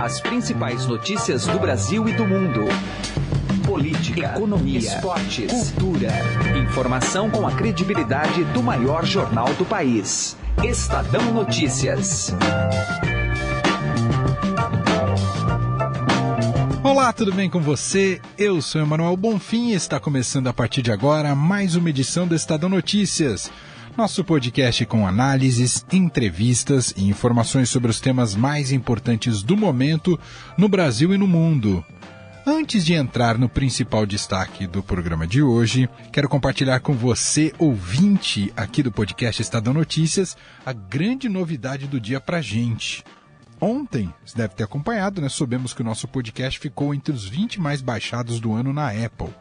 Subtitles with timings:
[0.00, 2.64] As principais notícias do Brasil e do mundo.
[3.64, 6.12] Política, economia, esportes, cultura.
[6.62, 10.36] Informação com a credibilidade do maior jornal do país.
[10.62, 12.34] Estadão Notícias.
[16.84, 18.20] Olá, tudo bem com você?
[18.36, 22.34] Eu sou Emanuel Bonfim e está começando a partir de agora mais uma edição do
[22.34, 23.50] Estadão Notícias.
[23.96, 30.20] Nosso podcast com análises, entrevistas e informações sobre os temas mais importantes do momento
[30.58, 31.82] no Brasil e no mundo.
[32.46, 38.52] Antes de entrar no principal destaque do programa de hoje, quero compartilhar com você, ouvinte
[38.54, 43.02] aqui do podcast Estadão Notícias, a grande novidade do dia pra gente.
[43.58, 45.30] Ontem, você deve ter acompanhado, né?
[45.30, 49.32] Soubemos que o nosso podcast ficou entre os 20 mais baixados do ano na Apple.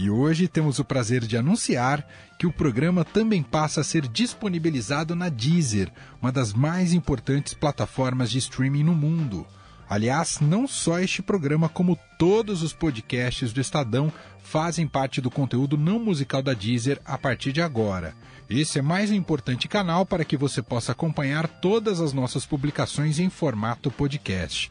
[0.00, 2.06] E hoje temos o prazer de anunciar
[2.38, 5.90] que o programa também passa a ser disponibilizado na Deezer,
[6.22, 9.44] uma das mais importantes plataformas de streaming no mundo.
[9.90, 15.76] Aliás, não só este programa, como todos os podcasts do Estadão fazem parte do conteúdo
[15.76, 18.14] não musical da Deezer a partir de agora.
[18.48, 23.18] Esse é mais um importante canal para que você possa acompanhar todas as nossas publicações
[23.18, 24.70] em formato podcast.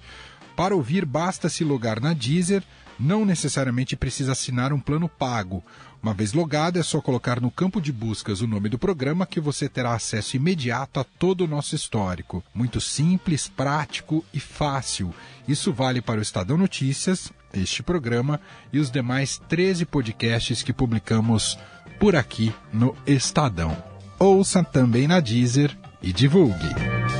[0.56, 2.64] Para ouvir, basta se logar na Deezer,
[3.00, 5.64] não necessariamente precisa assinar um plano pago.
[6.02, 9.40] Uma vez logado, é só colocar no campo de buscas o nome do programa que
[9.40, 12.44] você terá acesso imediato a todo o nosso histórico.
[12.54, 15.14] Muito simples, prático e fácil.
[15.48, 18.40] Isso vale para o Estadão Notícias, este programa
[18.72, 21.58] e os demais 13 podcasts que publicamos
[22.00, 23.76] por aqui no Estadão.
[24.20, 27.17] Ouça também na Deezer e divulgue.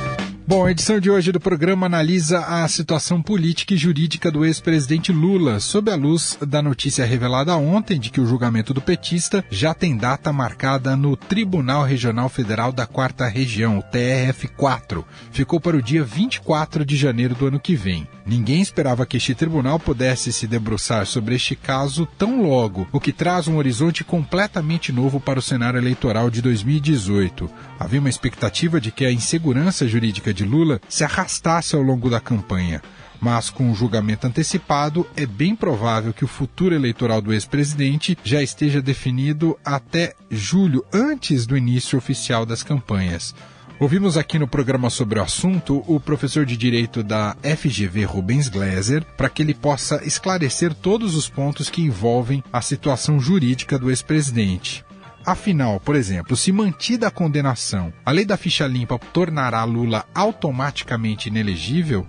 [0.48, 5.12] Bom, a edição de hoje do programa analisa a situação política e jurídica do ex-presidente
[5.12, 9.74] Lula, sob a luz da notícia revelada ontem de que o julgamento do petista já
[9.74, 15.04] tem data marcada no Tribunal Regional Federal da Quarta Região, o TRF4.
[15.30, 18.08] Ficou para o dia 24 de janeiro do ano que vem.
[18.28, 23.10] Ninguém esperava que este tribunal pudesse se debruçar sobre este caso tão logo, o que
[23.10, 27.50] traz um horizonte completamente novo para o cenário eleitoral de 2018.
[27.80, 32.20] Havia uma expectativa de que a insegurança jurídica de Lula se arrastasse ao longo da
[32.20, 32.82] campanha.
[33.18, 38.42] Mas com o julgamento antecipado, é bem provável que o futuro eleitoral do ex-presidente já
[38.42, 43.34] esteja definido até julho, antes do início oficial das campanhas.
[43.80, 49.04] Ouvimos aqui no programa sobre o assunto o professor de Direito da FGV Rubens Gleiser
[49.16, 54.84] para que ele possa esclarecer todos os pontos que envolvem a situação jurídica do ex-presidente.
[55.24, 61.28] Afinal, por exemplo, se mantida a condenação, a lei da ficha limpa tornará Lula automaticamente
[61.28, 62.04] inelegível?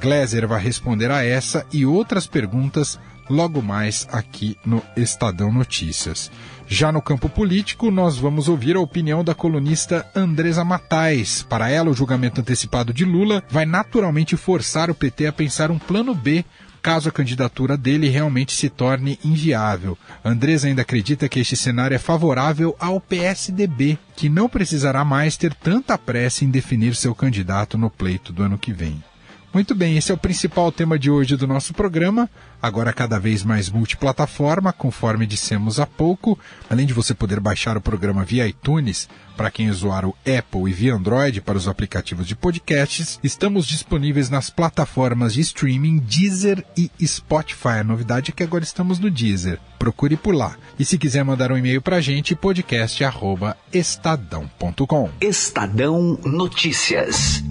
[0.00, 2.98] Gleiser vai responder a essa e outras perguntas
[3.28, 6.30] logo mais aqui no Estadão Notícias.
[6.68, 11.44] Já no campo político, nós vamos ouvir a opinião da colunista Andresa Matais.
[11.48, 15.78] Para ela, o julgamento antecipado de Lula vai naturalmente forçar o PT a pensar um
[15.78, 16.44] plano B
[16.86, 19.98] caso a candidatura dele realmente se torne inviável.
[20.24, 25.52] Andresa ainda acredita que este cenário é favorável ao PSDB, que não precisará mais ter
[25.52, 29.02] tanta pressa em definir seu candidato no pleito do ano que vem.
[29.56, 32.28] Muito bem, esse é o principal tema de hoje do nosso programa,
[32.60, 36.38] agora cada vez mais multiplataforma, conforme dissemos há pouco.
[36.68, 40.74] Além de você poder baixar o programa via iTunes, para quem usar o Apple e
[40.74, 46.90] via Android para os aplicativos de podcasts, estamos disponíveis nas plataformas de streaming Deezer e
[47.06, 47.78] Spotify.
[47.80, 49.58] A novidade é que agora estamos no Deezer.
[49.78, 50.54] Procure por lá.
[50.78, 55.08] E se quiser mandar um e-mail para a gente, podcast@estadão.com.
[55.18, 57.42] Estadão Notícias.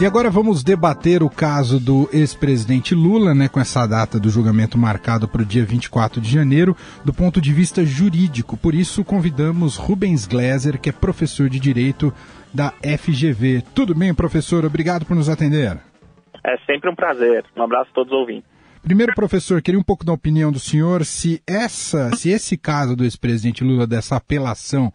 [0.00, 4.76] E agora vamos debater o caso do ex-presidente Lula, né, com essa data do julgamento
[4.76, 8.56] marcado para o dia 24 de janeiro, do ponto de vista jurídico.
[8.56, 12.12] Por isso, convidamos Rubens Gleiser, que é professor de Direito
[12.52, 13.62] da FGV.
[13.74, 14.64] Tudo bem, professor?
[14.64, 15.78] Obrigado por nos atender.
[16.44, 17.44] É sempre um prazer.
[17.56, 18.44] Um abraço a todos os ouvintes.
[18.82, 23.04] Primeiro, professor, queria um pouco da opinião do senhor se essa, se esse caso do
[23.04, 24.92] ex-presidente Lula dessa apelação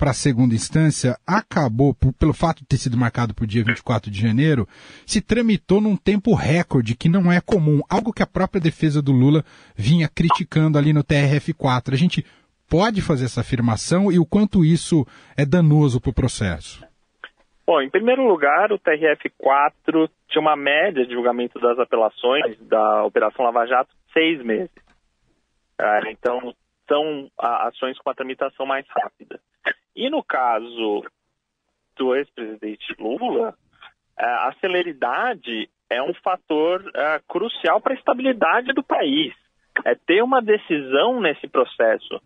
[0.00, 3.62] para a segunda instância acabou, por, pelo fato de ter sido marcado para o dia
[3.62, 4.66] 24 de janeiro,
[5.06, 9.12] se tramitou num tempo recorde, que não é comum, algo que a própria defesa do
[9.12, 9.44] Lula
[9.76, 11.92] vinha criticando ali no TRF4.
[11.92, 12.24] A gente
[12.66, 16.82] pode fazer essa afirmação e o quanto isso é danoso para o processo?
[17.66, 23.44] Bom, em primeiro lugar, o TRF4 tinha uma média de julgamento das apelações da Operação
[23.44, 24.70] Lava Jato seis meses.
[25.78, 26.54] Ah, então,
[26.88, 29.38] são ações com a tramitação mais rápida.
[30.00, 31.04] E no caso
[31.94, 33.54] do ex-presidente Lula,
[34.18, 39.34] é, a celeridade é um fator é, crucial para a estabilidade do país.
[39.84, 42.18] É ter uma decisão nesse processo,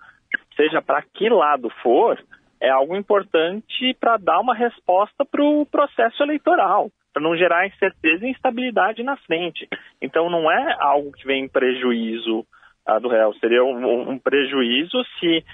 [0.54, 2.16] seja para que lado for,
[2.60, 8.24] é algo importante para dar uma resposta para o processo eleitoral, para não gerar incerteza
[8.24, 9.68] e instabilidade na frente.
[10.00, 12.46] Então, não é algo que vem em prejuízo
[12.88, 15.44] uh, do réu, seria um, um prejuízo se,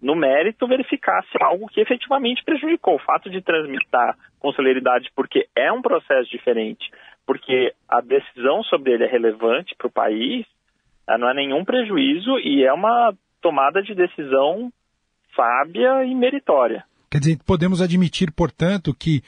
[0.00, 2.96] no mérito, verificasse algo que efetivamente prejudicou.
[2.96, 6.90] O fato de transmitar com celeridade, porque é um processo diferente,
[7.26, 10.46] porque a decisão sobre ele é relevante para o país,
[11.08, 14.72] uh, não é nenhum prejuízo e é uma tomada de decisão
[15.34, 16.84] sábia e meritória.
[17.10, 19.22] Quer dizer, podemos admitir, portanto, que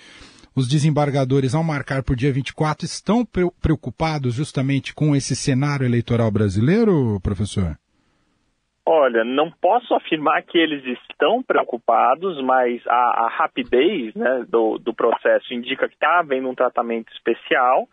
[0.55, 3.25] os desembargadores, ao marcar por dia 24, estão
[3.63, 7.79] preocupados justamente com esse cenário eleitoral brasileiro, professor?
[8.91, 14.95] Olha, não posso afirmar que eles estão preocupados, mas a, a rapidez né, do, do,
[14.95, 17.87] processo indica que está havendo um tratamento especial,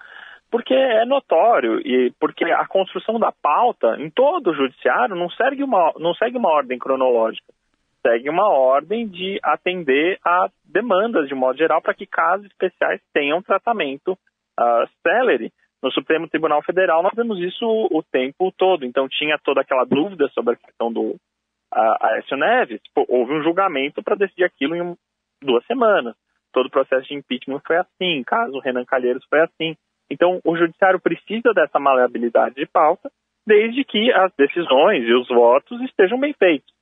[0.50, 5.65] porque é notório e porque a construção da pauta em todo o judiciário não segue
[5.65, 7.53] uma, não segue uma ordem cronológica
[8.01, 13.41] segue uma ordem de atender a demandas, de modo geral, para que casos especiais tenham
[13.41, 15.51] tratamento uh, celere.
[15.83, 18.86] No Supremo Tribunal Federal, nós vemos isso o, tempo todo.
[18.86, 22.81] Então, tinha toda aquela dúvida sobre a questão do uh, Aécio Neves.
[22.95, 24.95] Houve um julgamento para decidir aquilo em um,
[25.42, 26.16] duas semanas.
[26.51, 28.24] Todo o processo de impeachment foi assim.
[28.25, 29.75] Caso Renan Calheiros foi assim.
[30.10, 33.12] Então, o judiciário precisa dessa maleabilidade de pauta,
[33.45, 36.75] desde que as decisões e os votos estejam bem feitos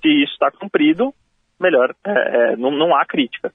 [0.00, 1.14] se isso está cumprido,
[1.58, 2.10] melhor, é,
[2.52, 3.52] é, não, não há crítica.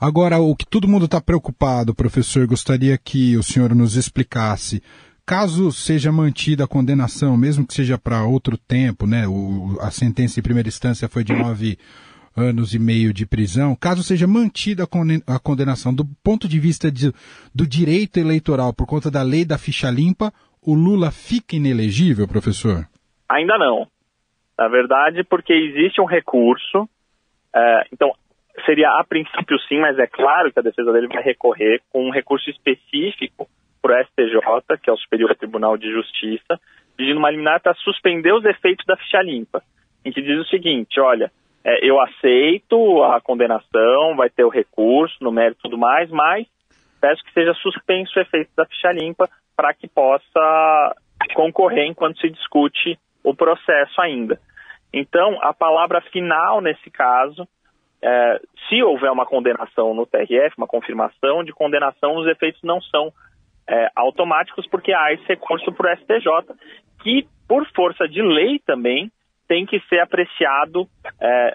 [0.00, 4.82] Agora, o que todo mundo está preocupado, professor, gostaria que o senhor nos explicasse.
[5.26, 9.26] Caso seja mantida a condenação, mesmo que seja para outro tempo, né?
[9.26, 11.78] O, a sentença em primeira instância foi de nove
[12.34, 13.74] anos e meio de prisão.
[13.74, 14.84] Caso seja mantida
[15.26, 17.12] a condenação do ponto de vista de,
[17.54, 20.32] do direito eleitoral por conta da lei da ficha limpa,
[20.62, 22.88] o Lula fica inelegível, professor?
[23.28, 23.86] Ainda não.
[24.56, 26.88] Na verdade, porque existe um recurso,
[27.54, 28.12] é, então
[28.64, 32.10] seria a princípio sim, mas é claro que a defesa dele vai recorrer com um
[32.10, 33.48] recurso específico
[33.80, 36.60] para o STJ, que é o Superior Tribunal de Justiça,
[36.96, 39.62] pedindo uma liminar para suspender os efeitos da ficha limpa,
[40.04, 41.30] em que diz o seguinte, olha,
[41.64, 46.46] é, eu aceito a condenação, vai ter o recurso no mérito e tudo mais, mas
[47.00, 50.96] peço que seja suspenso o efeito da ficha limpa para que possa
[51.34, 54.40] concorrer enquanto se discute o processo ainda.
[54.92, 57.46] Então, a palavra final nesse caso,
[58.02, 63.12] é, se houver uma condenação no TRF, uma confirmação de condenação, os efeitos não são
[63.68, 66.54] é, automáticos, porque há esse recurso para o STJ,
[67.02, 69.10] que, por força de lei também,
[69.46, 70.86] tem que ser apreciado
[71.20, 71.54] é,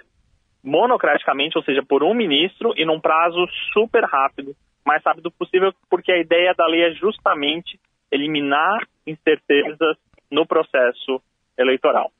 [0.63, 4.55] monocraticamente, ou seja, por um ministro e num prazo super rápido,
[4.85, 7.79] mais rápido possível, porque a ideia da lei é justamente
[8.11, 9.97] eliminar incertezas
[10.31, 11.21] no processo
[11.57, 12.11] eleitoral.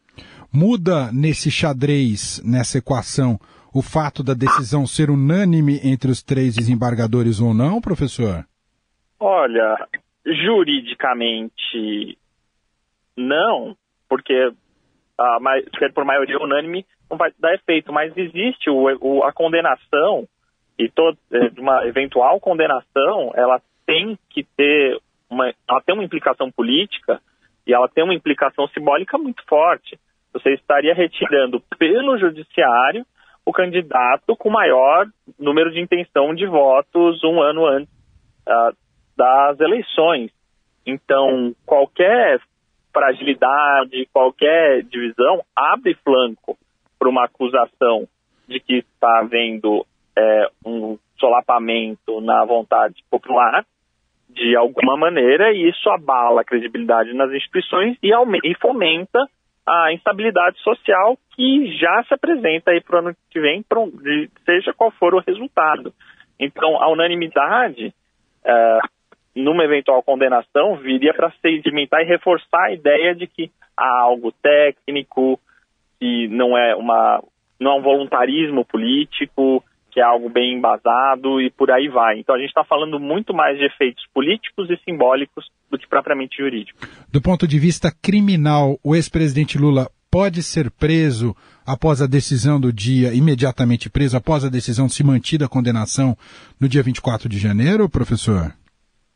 [0.52, 3.40] Muda nesse xadrez, nessa equação,
[3.74, 8.46] o fato da decisão ser unânime entre os três desembargadores ou não, professor?
[9.20, 9.88] Olha,
[10.26, 12.18] juridicamente
[13.18, 13.76] não,
[14.08, 14.52] porque
[15.18, 15.38] a,
[15.94, 20.28] por maioria unânime não vai dar efeito, mas existe o, o, a condenação
[20.78, 25.00] e toda é, uma eventual condenação, ela tem que ter
[25.30, 27.22] uma, ela tem uma implicação política
[27.66, 29.98] e ela tem uma implicação simbólica muito forte
[30.34, 33.06] você estaria retirando pelo judiciário
[33.46, 35.06] o candidato com maior
[35.40, 37.94] número de intenção de votos um ano antes
[38.48, 38.76] uh,
[39.16, 40.32] das eleições.
[40.86, 42.40] Então, qualquer
[42.94, 46.58] fragilidade, qualquer divisão abre flanco
[47.00, 48.08] para uma acusação
[48.48, 49.86] de que está havendo
[50.18, 53.66] é, um solapamento na vontade popular
[54.30, 58.12] de alguma maneira e isso abala a credibilidade nas instituições e,
[58.44, 59.20] e fomenta
[59.66, 63.64] a instabilidade social que já se apresenta aí para o ano que vem,
[64.46, 65.94] seja qual for o resultado.
[66.40, 67.94] Então, a unanimidade,
[68.44, 68.80] é,
[69.36, 75.40] numa eventual condenação, viria para sedimentar e reforçar a ideia de que há algo técnico,
[76.00, 77.24] que não é, uma,
[77.60, 82.20] não é um voluntarismo político, que é algo bem embasado e por aí vai.
[82.20, 86.38] Então a gente está falando muito mais de efeitos políticos e simbólicos do que propriamente
[86.38, 86.82] jurídicos.
[87.12, 91.36] Do ponto de vista criminal, o ex-presidente Lula pode ser preso
[91.66, 96.16] após a decisão do dia, imediatamente preso após a decisão de se mantida a condenação
[96.60, 98.52] no dia 24 de janeiro, professor?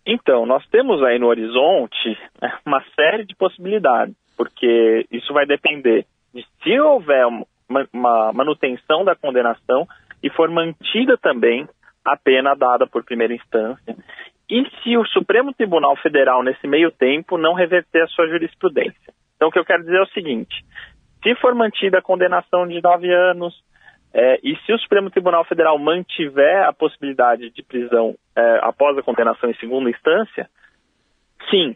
[0.05, 6.05] Então, nós temos aí no horizonte né, uma série de possibilidades, porque isso vai depender
[6.33, 7.25] de se houver
[7.93, 9.87] uma manutenção da condenação
[10.21, 11.67] e for mantida também
[12.05, 13.95] a pena dada por primeira instância.
[14.49, 19.13] E se o Supremo Tribunal Federal, nesse meio tempo, não reverter a sua jurisprudência.
[19.35, 20.63] Então, o que eu quero dizer é o seguinte:
[21.21, 23.53] se for mantida a condenação de nove anos,
[24.13, 29.03] É, e se o Supremo Tribunal Federal mantiver a possibilidade de prisão é, após a
[29.03, 30.49] condenação em segunda instância,
[31.51, 31.75] sim,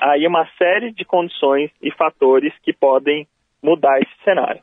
[0.00, 3.28] aí uma série de condições e fatores que podem
[3.62, 4.62] mudar esse cenário.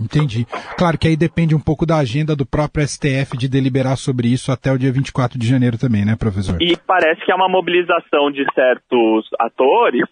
[0.00, 0.44] Entendi.
[0.76, 4.50] Claro que aí depende um pouco da agenda do próprio STF de deliberar sobre isso
[4.50, 6.60] até o dia 24 de janeiro também, né, professor?
[6.60, 10.08] E parece que é uma mobilização de certos atores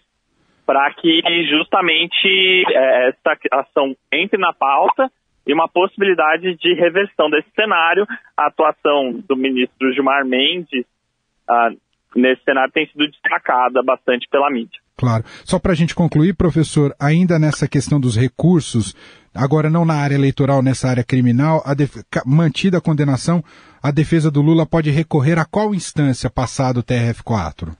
[0.65, 5.11] para que justamente é, essa ação entre na pauta
[5.45, 8.05] e uma possibilidade de reversão desse cenário.
[8.37, 10.85] A atuação do ministro Gilmar Mendes
[11.49, 11.69] ah,
[12.15, 14.79] nesse cenário tem sido destacada bastante pela mídia.
[14.97, 15.23] Claro.
[15.43, 18.95] Só para a gente concluir, professor, ainda nessa questão dos recursos,
[19.35, 21.73] agora não na área eleitoral, nessa área criminal, a
[22.25, 23.43] mantida a condenação,
[23.81, 27.75] a defesa do Lula pode recorrer a qual instância passado o TRF4?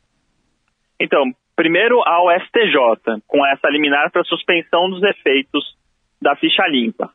[1.00, 1.24] Então,
[1.56, 5.76] primeiro ao STJ, com essa liminar para suspensão dos efeitos
[6.22, 7.10] da ficha limpa.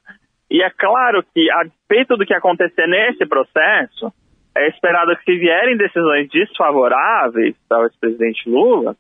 [0.51, 4.13] E é claro que, a despeito do que acontecer nesse processo,
[4.57, 8.97] é esperado que se vierem decisões desfavoráveis ao ex-presidente Lula,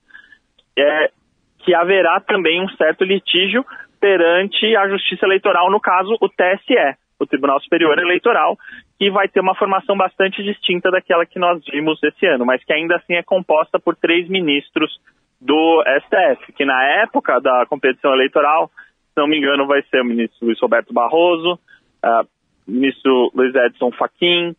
[0.78, 1.10] é,
[1.58, 3.64] que haverá também um certo litígio
[4.00, 8.56] perante a Justiça Eleitoral, no caso, o TSE, o Tribunal Superior Eleitoral,
[8.98, 12.72] que vai ter uma formação bastante distinta daquela que nós vimos esse ano, mas que
[12.72, 15.00] ainda assim é composta por três ministros
[15.40, 18.70] do STF, que na época da competição eleitoral,
[19.14, 21.58] se não me engano, vai ser o ministro Luiz Roberto Barroso,
[22.04, 22.26] uh,
[22.66, 24.54] ministro Luiz Edson Fachin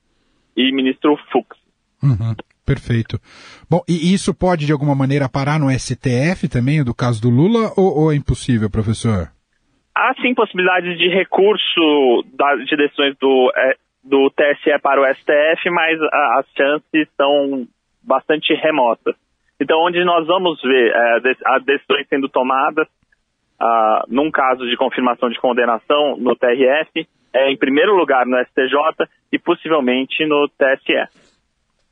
[0.55, 1.57] e ministro Fux.
[2.01, 2.33] Uhum.
[2.69, 3.17] Perfeito.
[3.67, 7.73] Bom, e isso pode de alguma maneira parar no STF também, do caso do Lula,
[7.75, 9.33] ou, ou é impossível, professor?
[9.95, 13.73] Há sim possibilidade de recurso da, de decisões do, é,
[14.03, 17.65] do TSE para o STF, mas a, as chances são
[18.03, 19.15] bastante remotas.
[19.59, 22.87] Então, onde nós vamos ver é, as decisões sendo tomadas,
[23.59, 29.09] ah, num caso de confirmação de condenação no TRF, é em primeiro lugar no STJ
[29.33, 31.28] e possivelmente no TSE.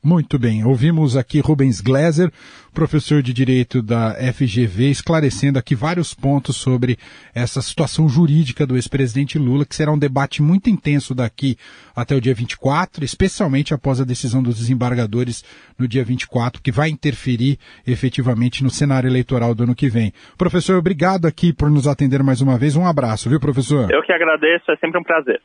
[0.02, 2.30] Muito bem, ouvimos aqui Rubens Gleiser,
[2.72, 6.96] professor de Direito da FGV, esclarecendo aqui vários pontos sobre
[7.34, 11.56] essa situação jurídica do ex-presidente Lula, que será um debate muito intenso daqui
[11.96, 15.44] até o dia 24, especialmente após a decisão dos desembargadores
[15.76, 20.12] no dia 24, que vai interferir efetivamente no cenário eleitoral do ano que vem.
[20.38, 22.76] Professor, obrigado aqui por nos atender mais uma vez.
[22.76, 23.90] Um abraço, viu, professor?
[23.90, 25.40] Eu que agradeço, é sempre um prazer.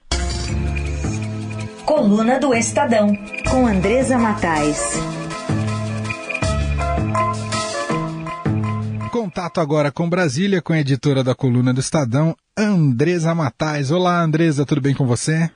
[1.85, 3.13] Coluna do Estadão,
[3.51, 4.79] com Andresa Matais.
[9.11, 13.91] Contato agora com Brasília, com a editora da coluna do Estadão, Andresa Matais.
[13.91, 15.51] Olá, Andresa, tudo bem com você?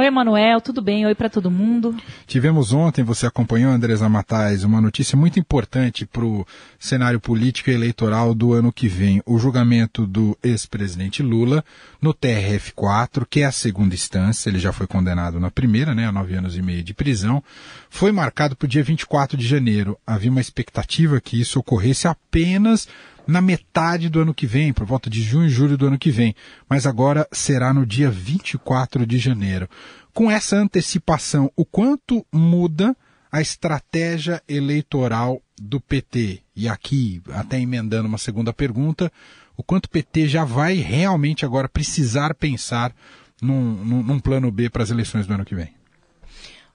[0.00, 1.04] Oi, Emanuel, tudo bem?
[1.04, 1.94] Oi para todo mundo.
[2.26, 6.46] Tivemos ontem, você acompanhou, Andresa Matais, uma notícia muito importante para o
[6.78, 9.22] cenário político e eleitoral do ano que vem.
[9.26, 11.62] O julgamento do ex-presidente Lula
[12.00, 16.12] no TRF4, que é a segunda instância, ele já foi condenado na primeira, né, a
[16.12, 17.44] nove anos e meio de prisão,
[17.90, 19.98] foi marcado para o dia 24 de janeiro.
[20.06, 22.88] Havia uma expectativa que isso ocorresse apenas
[23.30, 26.10] na metade do ano que vem, por volta de junho e julho do ano que
[26.10, 26.34] vem,
[26.68, 29.68] mas agora será no dia 24 de janeiro.
[30.12, 32.94] Com essa antecipação, o quanto muda
[33.30, 36.40] a estratégia eleitoral do PT?
[36.56, 39.10] E aqui, até emendando uma segunda pergunta,
[39.56, 42.92] o quanto o PT já vai realmente agora precisar pensar
[43.40, 45.79] num, num, num plano B para as eleições do ano que vem?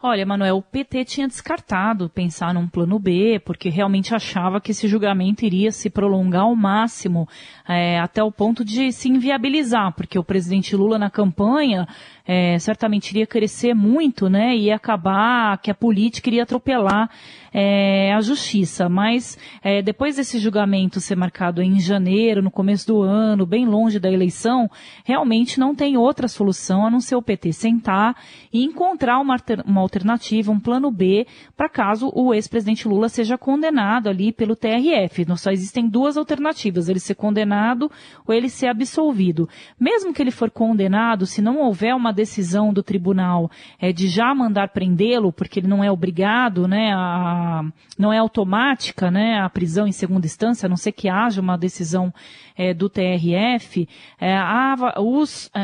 [0.02, 4.88] Olha, Manuel, o PT tinha descartado pensar num plano B, porque realmente achava que esse
[4.88, 7.28] julgamento iria se prolongar ao máximo,
[7.68, 11.88] é, até o ponto de se inviabilizar, porque o presidente Lula na campanha
[12.28, 17.10] é, certamente iria crescer muito, né, e acabar que a política iria atropelar
[17.54, 18.90] é, a justiça.
[18.90, 24.00] Mas é, depois desse julgamento ser marcado em janeiro, no começo do ano, bem longe
[24.00, 24.70] da eleição,
[25.06, 28.16] realmente não tem outra solução a não ser o PT sentar
[28.52, 34.10] e encontrar uma, uma alternativa, um plano B, para caso o ex-presidente Lula seja condenado
[34.10, 35.26] ali pelo TRF.
[35.38, 37.90] Só existem duas alternativas, ele ser condenado
[38.28, 39.48] ou ele ser absolvido.
[39.80, 44.34] Mesmo que ele for condenado, se não houver uma decisão do tribunal é, de já
[44.34, 47.62] mandar prendê-lo, porque ele não é obrigado, né, a,
[48.00, 51.58] não é automática, né, a prisão em segunda instância, a não ser que haja uma
[51.58, 52.12] decisão
[52.58, 53.88] é, do TRF,
[54.20, 55.62] é, a, os é,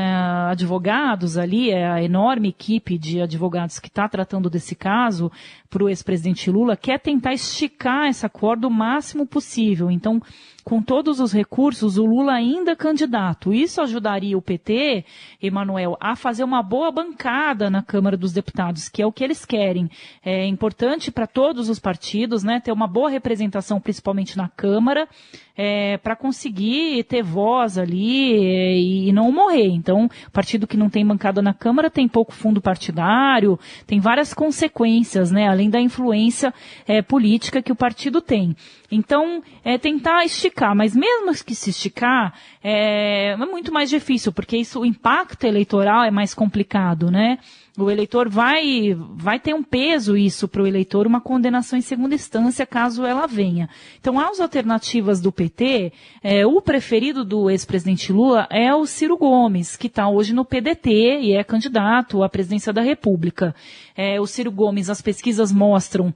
[0.50, 5.31] advogados ali, é, a enorme equipe de advogados que está tratando desse caso
[5.70, 9.89] para o ex-presidente Lula, quer tentar esticar essa corda o máximo possível.
[9.89, 10.22] Então,
[10.65, 13.53] com todos os recursos, o Lula ainda é candidato.
[13.53, 15.05] Isso ajudaria o PT,
[15.41, 19.45] Emanuel, a fazer uma boa bancada na Câmara dos Deputados, que é o que eles
[19.45, 19.89] querem.
[20.24, 25.07] É importante para todos os partidos, né, ter uma boa representação, principalmente na Câmara,
[25.55, 29.67] é, para conseguir ter voz ali é, e não morrer.
[29.67, 35.31] Então, partido que não tem bancada na Câmara tem pouco fundo partidário, tem várias consequências,
[35.31, 36.53] né, além da influência
[36.88, 38.55] é, política que o partido tem.
[38.91, 42.33] Então, é tentar esticar, mas mesmo que se esticar,
[42.63, 47.39] é, é muito mais difícil, porque isso, o impacto eleitoral é mais complicado, né?
[47.77, 52.13] O eleitor vai, vai ter um peso isso para o eleitor, uma condenação em segunda
[52.13, 53.70] instância, caso ela venha.
[54.00, 59.77] Então, as alternativas do PT, é, o preferido do ex-presidente Lula é o Ciro Gomes,
[59.77, 63.56] que está hoje no PDT e é candidato à presidência da República.
[63.96, 66.13] É, o Ciro Gomes, as pesquisas mostram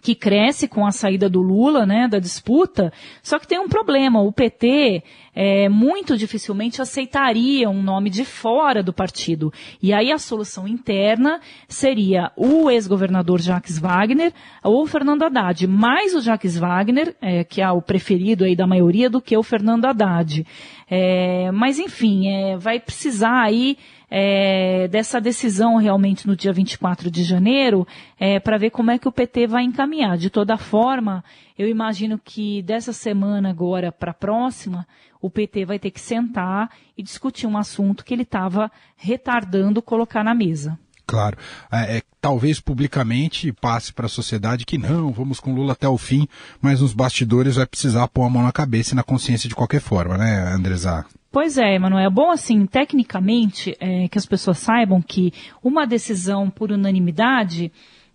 [0.00, 2.92] que cresce com a saída do Lula, né, da disputa,
[3.22, 5.02] só que tem um problema, o PT
[5.34, 9.52] é, muito dificilmente aceitaria um nome de fora do partido.
[9.82, 16.14] E aí a solução interna seria o ex-governador Jacques Wagner ou o Fernando Haddad, mais
[16.14, 19.84] o Jacques Wagner, é, que é o preferido aí da maioria, do que o Fernando
[19.84, 20.46] Haddad.
[20.90, 23.78] É, mas enfim, é, vai precisar aí
[24.10, 27.86] é, dessa decisão realmente no dia 24 de janeiro,
[28.18, 30.18] é, para ver como é que o PT vai encaminhar.
[30.18, 31.24] De toda forma,
[31.56, 34.86] eu imagino que dessa semana agora para a próxima,
[35.20, 40.24] o PT vai ter que sentar e discutir um assunto que ele estava retardando colocar
[40.24, 40.78] na mesa.
[41.06, 41.36] Claro.
[41.70, 45.98] É, é, talvez publicamente passe para a sociedade que não, vamos com Lula até o
[45.98, 46.28] fim,
[46.60, 49.80] mas nos bastidores vai precisar pôr a mão na cabeça e na consciência de qualquer
[49.80, 51.04] forma, né, Andresa?
[51.32, 52.06] Pois é, Emanuel.
[52.06, 55.32] É bom, assim, tecnicamente, é, que as pessoas saibam que
[55.62, 57.70] uma decisão por unanimidade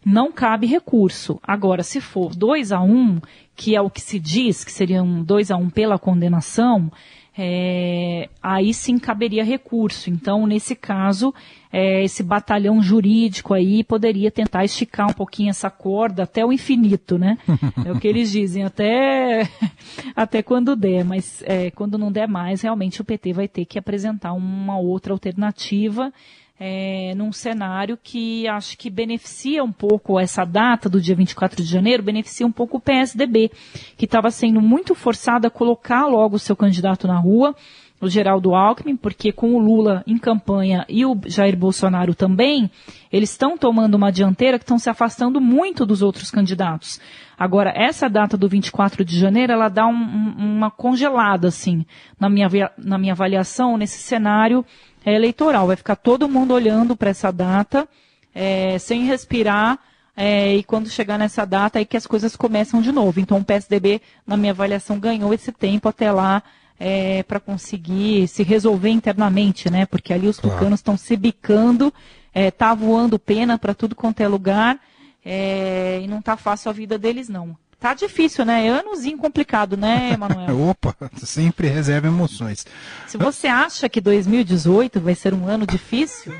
[0.05, 1.39] não cabe recurso.
[1.41, 3.21] Agora, se for 2 a 1 um,
[3.55, 6.91] que é o que se diz, que seria um 2 a 1 um pela condenação,
[7.37, 10.09] é, aí sim caberia recurso.
[10.09, 11.33] Então, nesse caso,
[11.71, 17.17] é, esse batalhão jurídico aí poderia tentar esticar um pouquinho essa corda até o infinito,
[17.17, 17.37] né?
[17.85, 19.49] É o que eles dizem, até,
[20.15, 23.77] até quando der, mas é, quando não der mais, realmente o PT vai ter que
[23.77, 26.13] apresentar uma outra alternativa
[26.59, 31.69] é, num cenário que acho que beneficia um pouco essa data do dia 24 de
[31.69, 33.51] janeiro, beneficia um pouco o PSDB,
[33.97, 37.55] que estava sendo muito forçado a colocar logo o seu candidato na rua,
[37.99, 42.69] o Geraldo Alckmin, porque com o Lula em campanha e o Jair Bolsonaro também,
[43.11, 46.99] eles estão tomando uma dianteira que estão se afastando muito dos outros candidatos.
[47.37, 51.85] Agora, essa data do 24 de janeiro, ela dá um, um, uma congelada, assim,
[52.19, 54.65] na minha, na minha avaliação, nesse cenário
[55.05, 55.67] é eleitoral.
[55.67, 57.87] Vai ficar todo mundo olhando para essa data,
[58.33, 59.79] é, sem respirar,
[60.17, 63.19] é, e quando chegar nessa data, aí que as coisas começam de novo.
[63.19, 66.41] Então, o PSDB, na minha avaliação, ganhou esse tempo até lá
[66.79, 69.85] é, para conseguir se resolver internamente, né?
[69.85, 70.57] Porque ali os claro.
[70.57, 71.93] tucanos estão se bicando,
[72.33, 74.79] é, tá voando pena para tudo quanto é lugar,
[75.23, 77.57] é, e não tá fácil a vida deles, não.
[77.79, 78.65] Tá difícil, né?
[78.65, 80.69] É anozinho complicado, né, Emanuel?
[80.69, 82.65] Opa, sempre reserva emoções.
[83.07, 86.33] Se você acha que 2018 vai ser um ano difícil.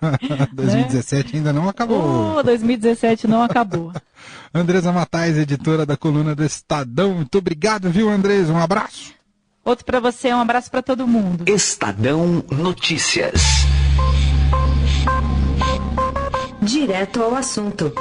[0.52, 1.38] 2017 né?
[1.38, 2.36] ainda não acabou.
[2.38, 3.92] Oh, 2017 não acabou.
[4.54, 7.14] Andresa Matais, editora da coluna do Estadão.
[7.14, 8.52] Muito obrigado, viu, Andresa?
[8.52, 9.14] Um abraço.
[9.64, 11.44] Outro para você, um abraço para todo mundo.
[11.50, 13.42] Estadão Notícias.
[16.62, 17.92] Direto ao assunto.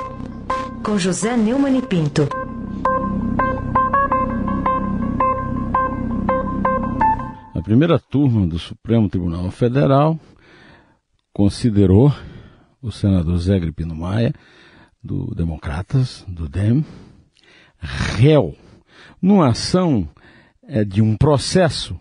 [0.83, 2.29] Com José Neumann e Pinto.
[7.65, 10.19] Primeira turma do Supremo Tribunal Federal
[11.33, 12.13] considerou
[12.79, 14.31] o senador Zé Gripino Maia,
[15.03, 16.85] do Democratas, do DEM,
[17.79, 18.55] réu
[19.19, 20.07] numa ação
[20.67, 21.99] é, de um processo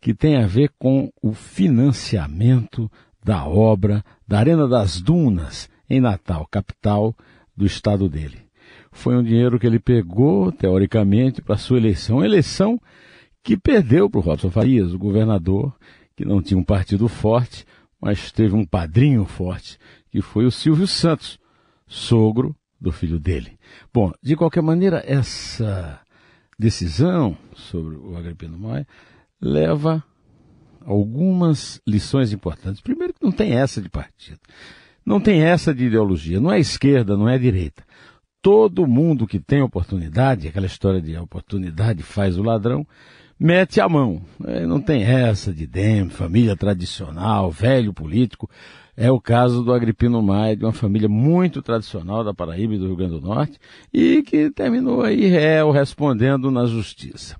[0.00, 2.90] que tem a ver com o financiamento
[3.22, 7.14] da obra da Arena das Dunas, em Natal, capital
[7.54, 8.38] do estado dele.
[8.90, 12.24] Foi um dinheiro que ele pegou, teoricamente, para sua eleição.
[12.24, 12.80] Eleição
[13.46, 15.72] que perdeu para o Robson Farias, o governador,
[16.16, 17.64] que não tinha um partido forte,
[18.00, 19.78] mas teve um padrinho forte,
[20.10, 21.38] que foi o Silvio Santos,
[21.86, 23.56] sogro do filho dele.
[23.94, 26.00] Bom, de qualquer maneira, essa
[26.58, 28.84] decisão sobre o Agripino Maia
[29.40, 30.02] leva
[30.84, 32.80] algumas lições importantes.
[32.80, 34.40] Primeiro que não tem essa de partido.
[35.04, 36.40] Não tem essa de ideologia.
[36.40, 37.84] Não é esquerda, não é direita.
[38.42, 42.84] Todo mundo que tem oportunidade, aquela história de oportunidade faz o ladrão,
[43.38, 44.20] mete a mão.
[44.44, 48.48] É, não tem essa de DEM, família tradicional, velho político.
[48.96, 52.86] É o caso do Agripino Maia, de uma família muito tradicional da Paraíba e do
[52.86, 53.58] Rio Grande do Norte,
[53.92, 57.36] e que terminou aí réu respondendo na justiça.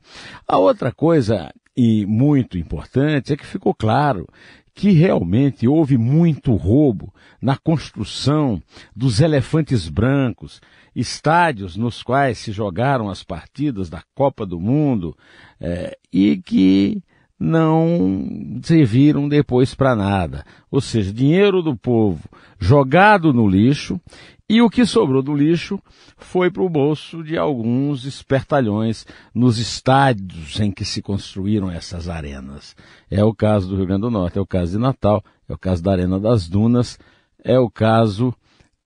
[0.47, 4.29] A outra coisa, e muito importante, é que ficou claro
[4.75, 8.63] que realmente houve muito roubo na construção
[8.95, 10.61] dos elefantes brancos,
[10.97, 15.17] estádios nos quais se jogaram as partidas da Copa do Mundo
[15.61, 17.03] é, e que
[17.39, 20.45] não serviram depois para nada.
[20.71, 22.27] Ou seja, dinheiro do povo
[22.59, 24.01] jogado no lixo
[24.49, 25.79] e o que sobrou do lixo
[26.17, 29.05] foi para o bolso de alguns espertalhões
[29.35, 32.75] nos estádios em que se construíram essas arenas.
[33.11, 35.59] É o caso do Rio Grande do Norte, é o caso de Natal, é o
[35.59, 36.99] caso da Arena das Dunas,
[37.45, 38.33] é o caso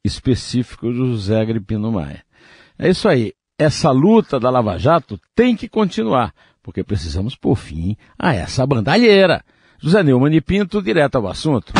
[0.04, 2.24] específico do José Agripino Maia.
[2.78, 3.32] É isso aí.
[3.58, 6.32] Essa luta da Lava Jato tem que continuar,
[6.62, 9.44] porque precisamos pôr fim a essa bandalheira.
[9.78, 11.72] José Neumann e Pinto, direto ao assunto.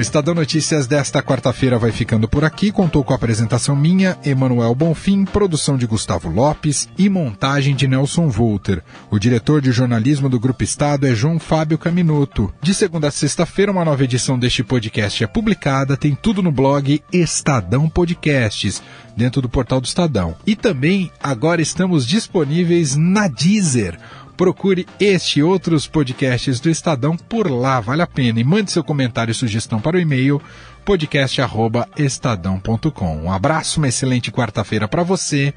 [0.00, 2.72] O Estadão Notícias desta quarta-feira vai ficando por aqui.
[2.72, 8.30] Contou com a apresentação minha, Emanuel Bonfim, produção de Gustavo Lopes e montagem de Nelson
[8.30, 8.82] Volter.
[9.10, 12.50] O diretor de jornalismo do Grupo Estado é João Fábio Caminuto.
[12.62, 15.98] De segunda a sexta-feira, uma nova edição deste podcast é publicada.
[15.98, 18.82] Tem tudo no blog Estadão Podcasts,
[19.14, 20.34] dentro do portal do Estadão.
[20.46, 23.98] E também agora estamos disponíveis na Deezer
[24.40, 28.40] Procure este e outros podcasts do Estadão por lá, vale a pena.
[28.40, 30.40] E mande seu comentário e sugestão para o e-mail
[30.82, 33.22] podcast@estadão.com.
[33.22, 35.52] Um abraço, uma excelente quarta-feira para você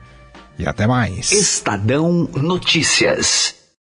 [0.60, 1.32] e até mais.
[1.32, 3.63] Estadão Notícias.